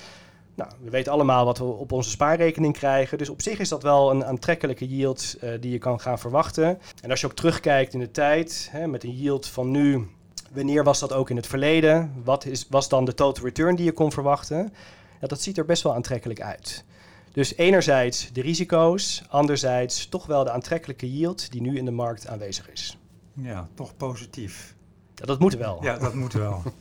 Nou, 0.54 0.70
we 0.80 0.90
weten 0.90 1.12
allemaal 1.12 1.44
wat 1.44 1.58
we 1.58 1.64
op 1.64 1.92
onze 1.92 2.10
spaarrekening 2.10 2.72
krijgen. 2.72 3.18
Dus 3.18 3.28
op 3.28 3.42
zich 3.42 3.58
is 3.58 3.68
dat 3.68 3.82
wel 3.82 4.10
een 4.10 4.24
aantrekkelijke 4.24 4.88
yield 4.88 5.36
uh, 5.42 5.50
die 5.60 5.70
je 5.70 5.78
kan 5.78 6.00
gaan 6.00 6.18
verwachten. 6.18 6.78
En 7.02 7.10
als 7.10 7.20
je 7.20 7.26
ook 7.26 7.34
terugkijkt 7.34 7.92
in 7.92 7.98
de 7.98 8.10
tijd, 8.10 8.68
hè, 8.70 8.86
met 8.86 9.04
een 9.04 9.16
yield 9.16 9.46
van 9.46 9.70
nu, 9.70 10.08
wanneer 10.52 10.84
was 10.84 11.00
dat 11.00 11.12
ook 11.12 11.30
in 11.30 11.36
het 11.36 11.46
verleden? 11.46 12.12
Wat 12.24 12.44
is, 12.44 12.66
was 12.70 12.88
dan 12.88 13.04
de 13.04 13.14
total 13.14 13.44
return 13.44 13.76
die 13.76 13.84
je 13.84 13.92
kon 13.92 14.12
verwachten? 14.12 14.72
Ja, 15.20 15.26
dat 15.26 15.40
ziet 15.40 15.58
er 15.58 15.64
best 15.64 15.82
wel 15.82 15.94
aantrekkelijk 15.94 16.40
uit. 16.40 16.84
Dus 17.32 17.56
enerzijds 17.56 18.32
de 18.32 18.40
risico's, 18.40 19.22
anderzijds 19.28 20.08
toch 20.08 20.26
wel 20.26 20.44
de 20.44 20.50
aantrekkelijke 20.50 21.12
yield 21.12 21.52
die 21.52 21.60
nu 21.60 21.76
in 21.76 21.84
de 21.84 21.90
markt 21.90 22.26
aanwezig 22.26 22.70
is. 22.70 22.98
Ja, 23.32 23.68
toch 23.74 23.96
positief. 23.96 24.73
Ja, 25.14 25.26
dat 25.26 25.38
moet 25.38 25.54
wel. 25.54 25.78
Ja, 25.82 25.98
dat 25.98 26.14
moet 26.14 26.32
wel. 26.32 26.62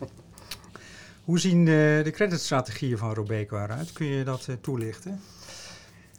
Hoe 1.23 1.39
zien 1.39 1.65
de, 1.65 2.01
de 2.03 2.11
creditstrategieën 2.11 2.97
van 2.97 3.13
Robeco 3.13 3.63
eruit? 3.63 3.93
Kun 3.93 4.05
je 4.05 4.23
dat 4.23 4.47
uh, 4.49 4.55
toelichten? 4.61 5.21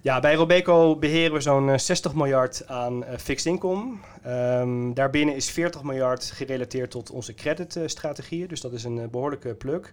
Ja, 0.00 0.20
bij 0.20 0.34
Robeco 0.34 0.96
beheren 0.96 1.32
we 1.32 1.40
zo'n 1.40 1.78
60 1.78 2.10
eh, 2.10 2.16
miljard 2.16 2.66
aan 2.66 3.02
uh, 3.02 3.08
fixed 3.18 3.46
income. 3.46 3.94
Um, 4.26 4.94
daarbinnen 4.94 5.34
is 5.34 5.50
40 5.50 5.82
miljard 5.82 6.24
gerelateerd 6.24 6.90
tot 6.90 7.10
onze 7.10 7.34
creditstrategieën, 7.34 8.48
dus 8.48 8.60
dat 8.60 8.72
is 8.72 8.84
een 8.84 9.10
behoorlijke 9.10 9.54
pluk. 9.54 9.92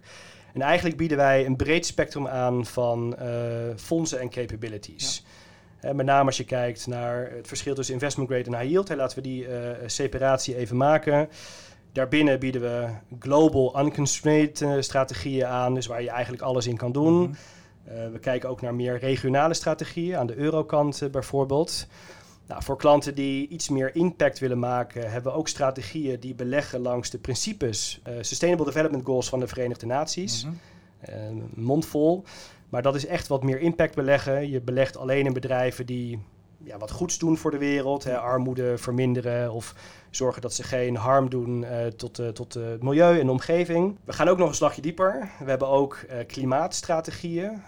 En 0.54 0.62
eigenlijk 0.62 0.96
bieden 0.96 1.16
wij 1.16 1.46
een 1.46 1.56
breed 1.56 1.86
spectrum 1.86 2.28
aan 2.28 2.66
van 2.66 3.16
fondsen 3.76 4.20
en 4.20 4.30
capabilities. 4.30 5.24
Ja. 5.80 5.92
met 5.92 6.06
name 6.06 6.26
als 6.26 6.36
je 6.36 6.44
kijkt 6.44 6.86
naar 6.86 7.30
het 7.30 7.48
verschil 7.48 7.74
tussen 7.74 7.94
investment 7.94 8.28
grade 8.28 8.44
en 8.44 8.58
high 8.58 8.70
yield. 8.70 8.88
Hè, 8.88 8.96
laten 8.96 9.16
we 9.16 9.22
die 9.22 9.46
separatie 9.86 10.56
even 10.56 10.76
maken. 10.76 11.28
Daarbinnen 11.92 12.38
bieden 12.38 12.60
we 12.60 12.88
global 13.18 13.80
unconstrained 13.80 14.60
uh, 14.60 14.80
strategieën 14.80 15.46
aan, 15.46 15.74
dus 15.74 15.86
waar 15.86 16.02
je 16.02 16.10
eigenlijk 16.10 16.42
alles 16.42 16.66
in 16.66 16.76
kan 16.76 16.92
doen. 16.92 17.22
Mhm. 17.22 17.32
Eh, 17.84 18.10
we 18.12 18.18
kijken 18.18 18.48
ook 18.48 18.60
naar 18.60 18.74
meer 18.74 18.98
regionale 18.98 19.54
strategieën, 19.54 20.16
aan 20.16 20.26
de 20.26 20.36
eurokant 20.36 21.02
uh, 21.02 21.10
bijvoorbeeld. 21.10 21.86
Nou, 22.46 22.62
voor 22.62 22.76
klanten 22.76 23.14
die 23.14 23.48
iets 23.48 23.68
meer 23.68 23.94
impact 23.96 24.38
willen 24.38 24.58
maken, 24.58 25.10
hebben 25.10 25.32
we 25.32 25.38
ook 25.38 25.48
strategieën 25.48 26.20
die 26.20 26.34
beleggen 26.34 26.80
langs 26.80 27.10
de 27.10 27.18
principes, 27.18 28.02
Sustainable 28.20 28.64
Development 28.64 29.04
Goals 29.04 29.28
van 29.28 29.40
de 29.40 29.46
Verenigde 29.46 29.86
Naties. 29.86 30.44
Mm 30.44 30.58
mondvol. 31.54 32.24
Maar 32.68 32.82
dat 32.82 32.94
is 32.94 33.06
echt 33.06 33.28
wat 33.28 33.42
meer 33.42 33.60
impact 33.60 33.94
beleggen. 33.94 34.50
Je 34.50 34.60
belegt 34.60 34.96
alleen 34.96 35.26
in 35.26 35.32
bedrijven 35.32 35.86
die 35.86 36.18
ja, 36.64 36.78
wat 36.78 36.90
goeds 36.90 37.18
doen 37.18 37.36
voor 37.36 37.50
de 37.50 37.58
wereld. 37.58 38.04
Hè, 38.04 38.18
armoede 38.18 38.78
verminderen 38.78 39.52
of 39.52 39.74
zorgen 40.10 40.42
dat 40.42 40.54
ze 40.54 40.62
geen 40.62 40.96
harm 40.96 41.30
doen 41.30 41.62
uh, 41.62 41.86
tot, 41.86 42.20
uh, 42.20 42.28
tot 42.28 42.56
uh, 42.56 42.68
het 42.68 42.82
milieu 42.82 43.18
en 43.18 43.26
de 43.26 43.32
omgeving. 43.32 43.96
We 44.04 44.12
gaan 44.12 44.28
ook 44.28 44.38
nog 44.38 44.48
een 44.48 44.54
slagje 44.54 44.82
dieper. 44.82 45.30
We 45.38 45.50
hebben 45.50 45.68
ook 45.68 45.98
klimaatstrategieën. 46.26 47.62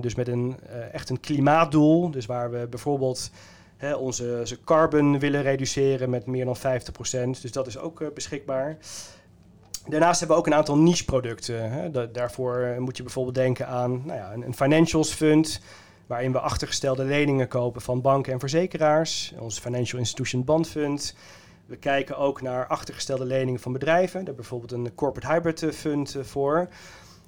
dus 0.00 0.14
met 0.14 0.28
een, 0.28 0.56
echt 0.92 1.10
een 1.10 1.20
klimaatdoel. 1.20 2.10
Dus 2.10 2.26
waar 2.26 2.50
we 2.50 2.66
bijvoorbeeld 2.70 3.30
hè, 3.76 3.94
onze, 3.94 4.58
carbon 4.64 5.18
willen 5.18 5.42
reduceren 5.42 6.10
met 6.10 6.26
meer 6.26 6.44
dan 6.44 6.56
50%. 6.56 6.60
Dus 7.40 7.52
dat 7.52 7.66
is 7.66 7.78
ook 7.78 8.14
beschikbaar. 8.14 8.76
Daarnaast 9.88 10.18
hebben 10.18 10.36
we 10.36 10.42
ook 10.42 10.48
een 10.48 10.58
aantal 10.58 10.78
niche 10.78 11.04
producten. 11.04 11.70
Hè. 11.70 12.10
daarvoor 12.10 12.76
moet 12.78 12.96
je 12.96 13.02
bijvoorbeeld 13.02 13.34
denken 13.34 13.66
aan 13.66 14.02
nou 14.04 14.18
ja, 14.18 14.32
een 14.32 14.54
financials 14.54 15.12
fund 15.12 15.60
waarin 16.10 16.32
we 16.32 16.40
achtergestelde 16.40 17.04
leningen 17.04 17.48
kopen 17.48 17.80
van 17.80 18.00
banken 18.00 18.32
en 18.32 18.38
verzekeraars. 18.38 19.32
Ons 19.38 19.58
Financial 19.58 19.98
Institution 19.98 20.44
Bond 20.44 20.68
Fund. 20.68 21.14
We 21.66 21.76
kijken 21.76 22.16
ook 22.16 22.42
naar 22.42 22.66
achtergestelde 22.66 23.24
leningen 23.24 23.60
van 23.60 23.72
bedrijven. 23.72 24.24
Daar 24.24 24.34
bijvoorbeeld 24.34 24.72
een 24.72 24.94
Corporate 24.94 25.32
Hybrid 25.32 25.62
eh, 25.62 25.70
Fund 25.70 26.14
eh, 26.14 26.22
voor. 26.22 26.68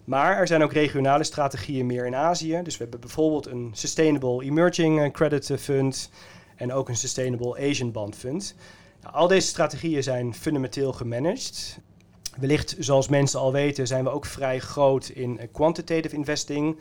Maar 0.04 0.36
er 0.36 0.46
zijn 0.46 0.62
ook 0.62 0.72
regionale 0.72 1.24
strategieën 1.24 1.86
meer 1.86 2.06
in 2.06 2.14
Azië. 2.14 2.60
Dus 2.62 2.76
we 2.76 2.82
hebben 2.82 3.00
bijvoorbeeld 3.00 3.46
een 3.46 3.70
Sustainable 3.72 4.44
Emerging 4.44 5.00
eh, 5.00 5.10
Credit 5.10 5.52
Fund 5.58 6.10
en 6.56 6.72
ook 6.72 6.88
een 6.88 6.96
Sustainable 6.96 7.68
Asian 7.68 7.92
Bond 7.92 8.16
Fund. 8.16 8.54
Nou, 9.02 9.14
al 9.14 9.28
deze 9.28 9.46
strategieën 9.46 10.02
zijn 10.02 10.34
fundamenteel 10.34 10.92
gemanaged. 10.92 11.78
Wellicht, 12.40 12.76
zoals 12.78 13.08
mensen 13.08 13.40
al 13.40 13.52
weten, 13.52 13.86
zijn 13.86 14.04
we 14.04 14.10
ook 14.10 14.26
vrij 14.26 14.58
groot 14.58 15.08
in 15.08 15.40
quantitative 15.52 16.14
investing. 16.16 16.76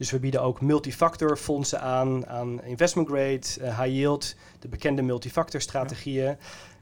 Dus 0.00 0.10
we 0.10 0.18
bieden 0.18 0.42
ook 0.42 0.60
multifactor 0.60 1.36
fondsen 1.36 1.80
aan, 1.80 2.26
aan 2.26 2.64
investment 2.64 3.08
grade, 3.08 3.40
high 3.60 3.86
yield, 3.86 4.34
de 4.58 4.68
bekende 4.68 5.02
multifactor 5.02 5.60
strategieën. 5.60 6.36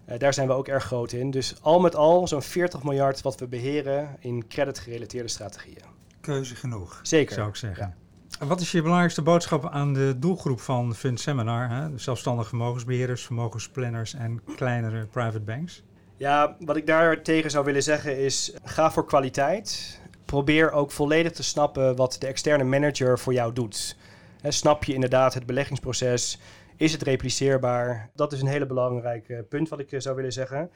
Uh, 0.09 0.19
daar 0.19 0.35
zijn 0.35 0.47
we 0.47 0.53
ook 0.53 0.69
erg 0.69 0.85
groot 0.85 1.13
in. 1.13 1.31
Dus 1.31 1.63
al 1.63 1.81
met 1.81 1.97
al 1.97 2.29
zo'n 2.29 2.43
40 2.43 2.83
miljard 2.83 3.23
wat 3.23 3.41
we 3.41 3.47
beheren 3.47 4.17
in 4.21 4.49
credit-gerelateerde 4.49 5.29
strategieën. 5.29 5.83
Keuze 6.21 6.57
genoeg, 6.57 7.01
Zeker. 7.03 7.35
zou 7.35 7.49
ik 7.49 7.57
zeggen. 7.57 7.95
Ja. 8.39 8.47
Wat 8.47 8.61
is 8.61 8.73
je 8.73 8.83
belangrijkste 8.83 9.23
boodschap 9.23 9.69
aan 9.71 9.93
de 9.93 10.15
doelgroep 10.19 10.61
van 10.61 10.95
Fund 10.95 11.21
Seminar? 11.21 11.71
Hè? 11.71 11.91
De 11.91 11.99
zelfstandige 11.99 12.49
vermogensbeheerders, 12.49 13.25
vermogensplanners 13.25 14.15
en 14.15 14.43
kleinere 14.57 15.07
private 15.07 15.41
banks? 15.41 15.83
Ja, 16.17 16.57
wat 16.59 16.77
ik 16.77 16.87
daar 16.87 17.23
tegen 17.23 17.51
zou 17.51 17.65
willen 17.65 17.83
zeggen 17.83 18.19
is: 18.19 18.53
ga 18.65 18.91
voor 18.91 19.07
kwaliteit. 19.07 20.01
Probeer 20.29 20.73
ook 20.73 20.91
volledig 20.91 21.33
te 21.33 21.43
snappen 21.43 21.97
wat 21.97 22.17
de 22.19 22.27
externe 22.27 22.65
manager 22.65 23.19
voor 23.19 23.33
jou 23.33 23.53
doet. 23.53 23.97
Snap 24.43 24.85
je 24.85 24.95
inderdaad 24.95 25.35
het 25.35 25.47
beleggingsproces? 25.47 26.39
Is 26.77 26.93
het 26.93 27.03
repliceerbaar? 27.03 28.11
Dat 28.15 28.33
is 28.33 28.41
een 28.41 28.47
hele 28.47 28.67
belangrijke 28.67 29.47
punt 29.49 29.69
wat 29.69 29.79
ik 29.79 29.93
eh, 29.93 30.01
zou 30.01 30.17
willen 30.17 30.33
zeggen. 30.33 30.71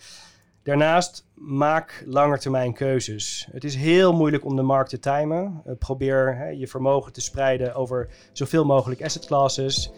Daarnaast 0.62 1.26
maak 1.34 2.04
langetermijn 2.06 2.72
keuzes. 2.72 3.48
Het 3.50 3.64
is 3.64 3.74
heel 3.74 4.12
moeilijk 4.12 4.44
om 4.44 4.56
de 4.56 4.62
markt 4.62 4.90
te 4.90 4.98
timen. 4.98 5.62
Uh, 5.66 5.72
probeer 5.78 6.52
je 6.52 6.66
vermogen 6.66 7.12
te 7.12 7.20
spreiden 7.20 7.74
over 7.74 8.08
zoveel 8.32 8.64
mogelijk 8.64 9.02
asset 9.02 9.26
classes. 9.26 9.92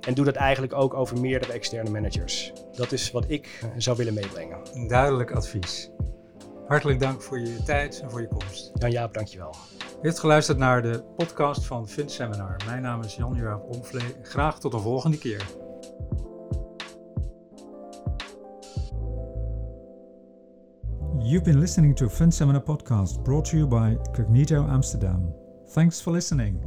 En 0.00 0.14
doe 0.14 0.24
dat 0.24 0.34
eigenlijk 0.34 0.72
ook 0.72 0.94
over 0.94 1.20
meerdere 1.20 1.52
externe 1.52 1.90
managers. 1.90 2.52
Dat 2.76 2.92
is 2.92 3.10
wat 3.10 3.24
ik 3.28 3.64
zou 3.76 3.96
willen 3.96 4.14
meebrengen. 4.14 4.88
Duidelijk 4.88 5.32
advies. 5.32 5.90
Hartelijk 6.70 7.00
dank 7.00 7.22
voor 7.22 7.38
je 7.38 7.62
tijd 7.62 8.00
en 8.00 8.10
voor 8.10 8.20
je 8.20 8.28
komst. 8.28 8.70
Jan-Jaap, 8.74 9.14
dankjewel. 9.14 9.54
Je 9.78 10.06
hebt 10.06 10.18
geluisterd 10.18 10.58
naar 10.58 10.82
de 10.82 11.02
podcast 11.16 11.64
van 11.66 11.88
Fund 11.88 12.10
Seminar. 12.10 12.56
Mijn 12.66 12.82
naam 12.82 13.02
is 13.02 13.16
Jan-Jaap 13.16 13.74
Omvlee. 13.74 14.14
Graag 14.22 14.60
tot 14.60 14.72
de 14.72 14.78
volgende 14.78 15.18
keer. 15.18 15.46
You've 21.18 21.44
been 21.44 21.58
listening 21.58 21.96
to 21.96 22.06
a 22.06 22.08
Fund 22.08 22.34
Seminar 22.34 22.62
podcast 22.62 23.22
brought 23.22 23.50
to 23.50 23.56
you 23.56 23.68
by 23.68 23.96
Cognito 24.12 24.66
Amsterdam. 24.66 25.34
Thanks 25.72 26.00
for 26.00 26.12
listening. 26.12 26.60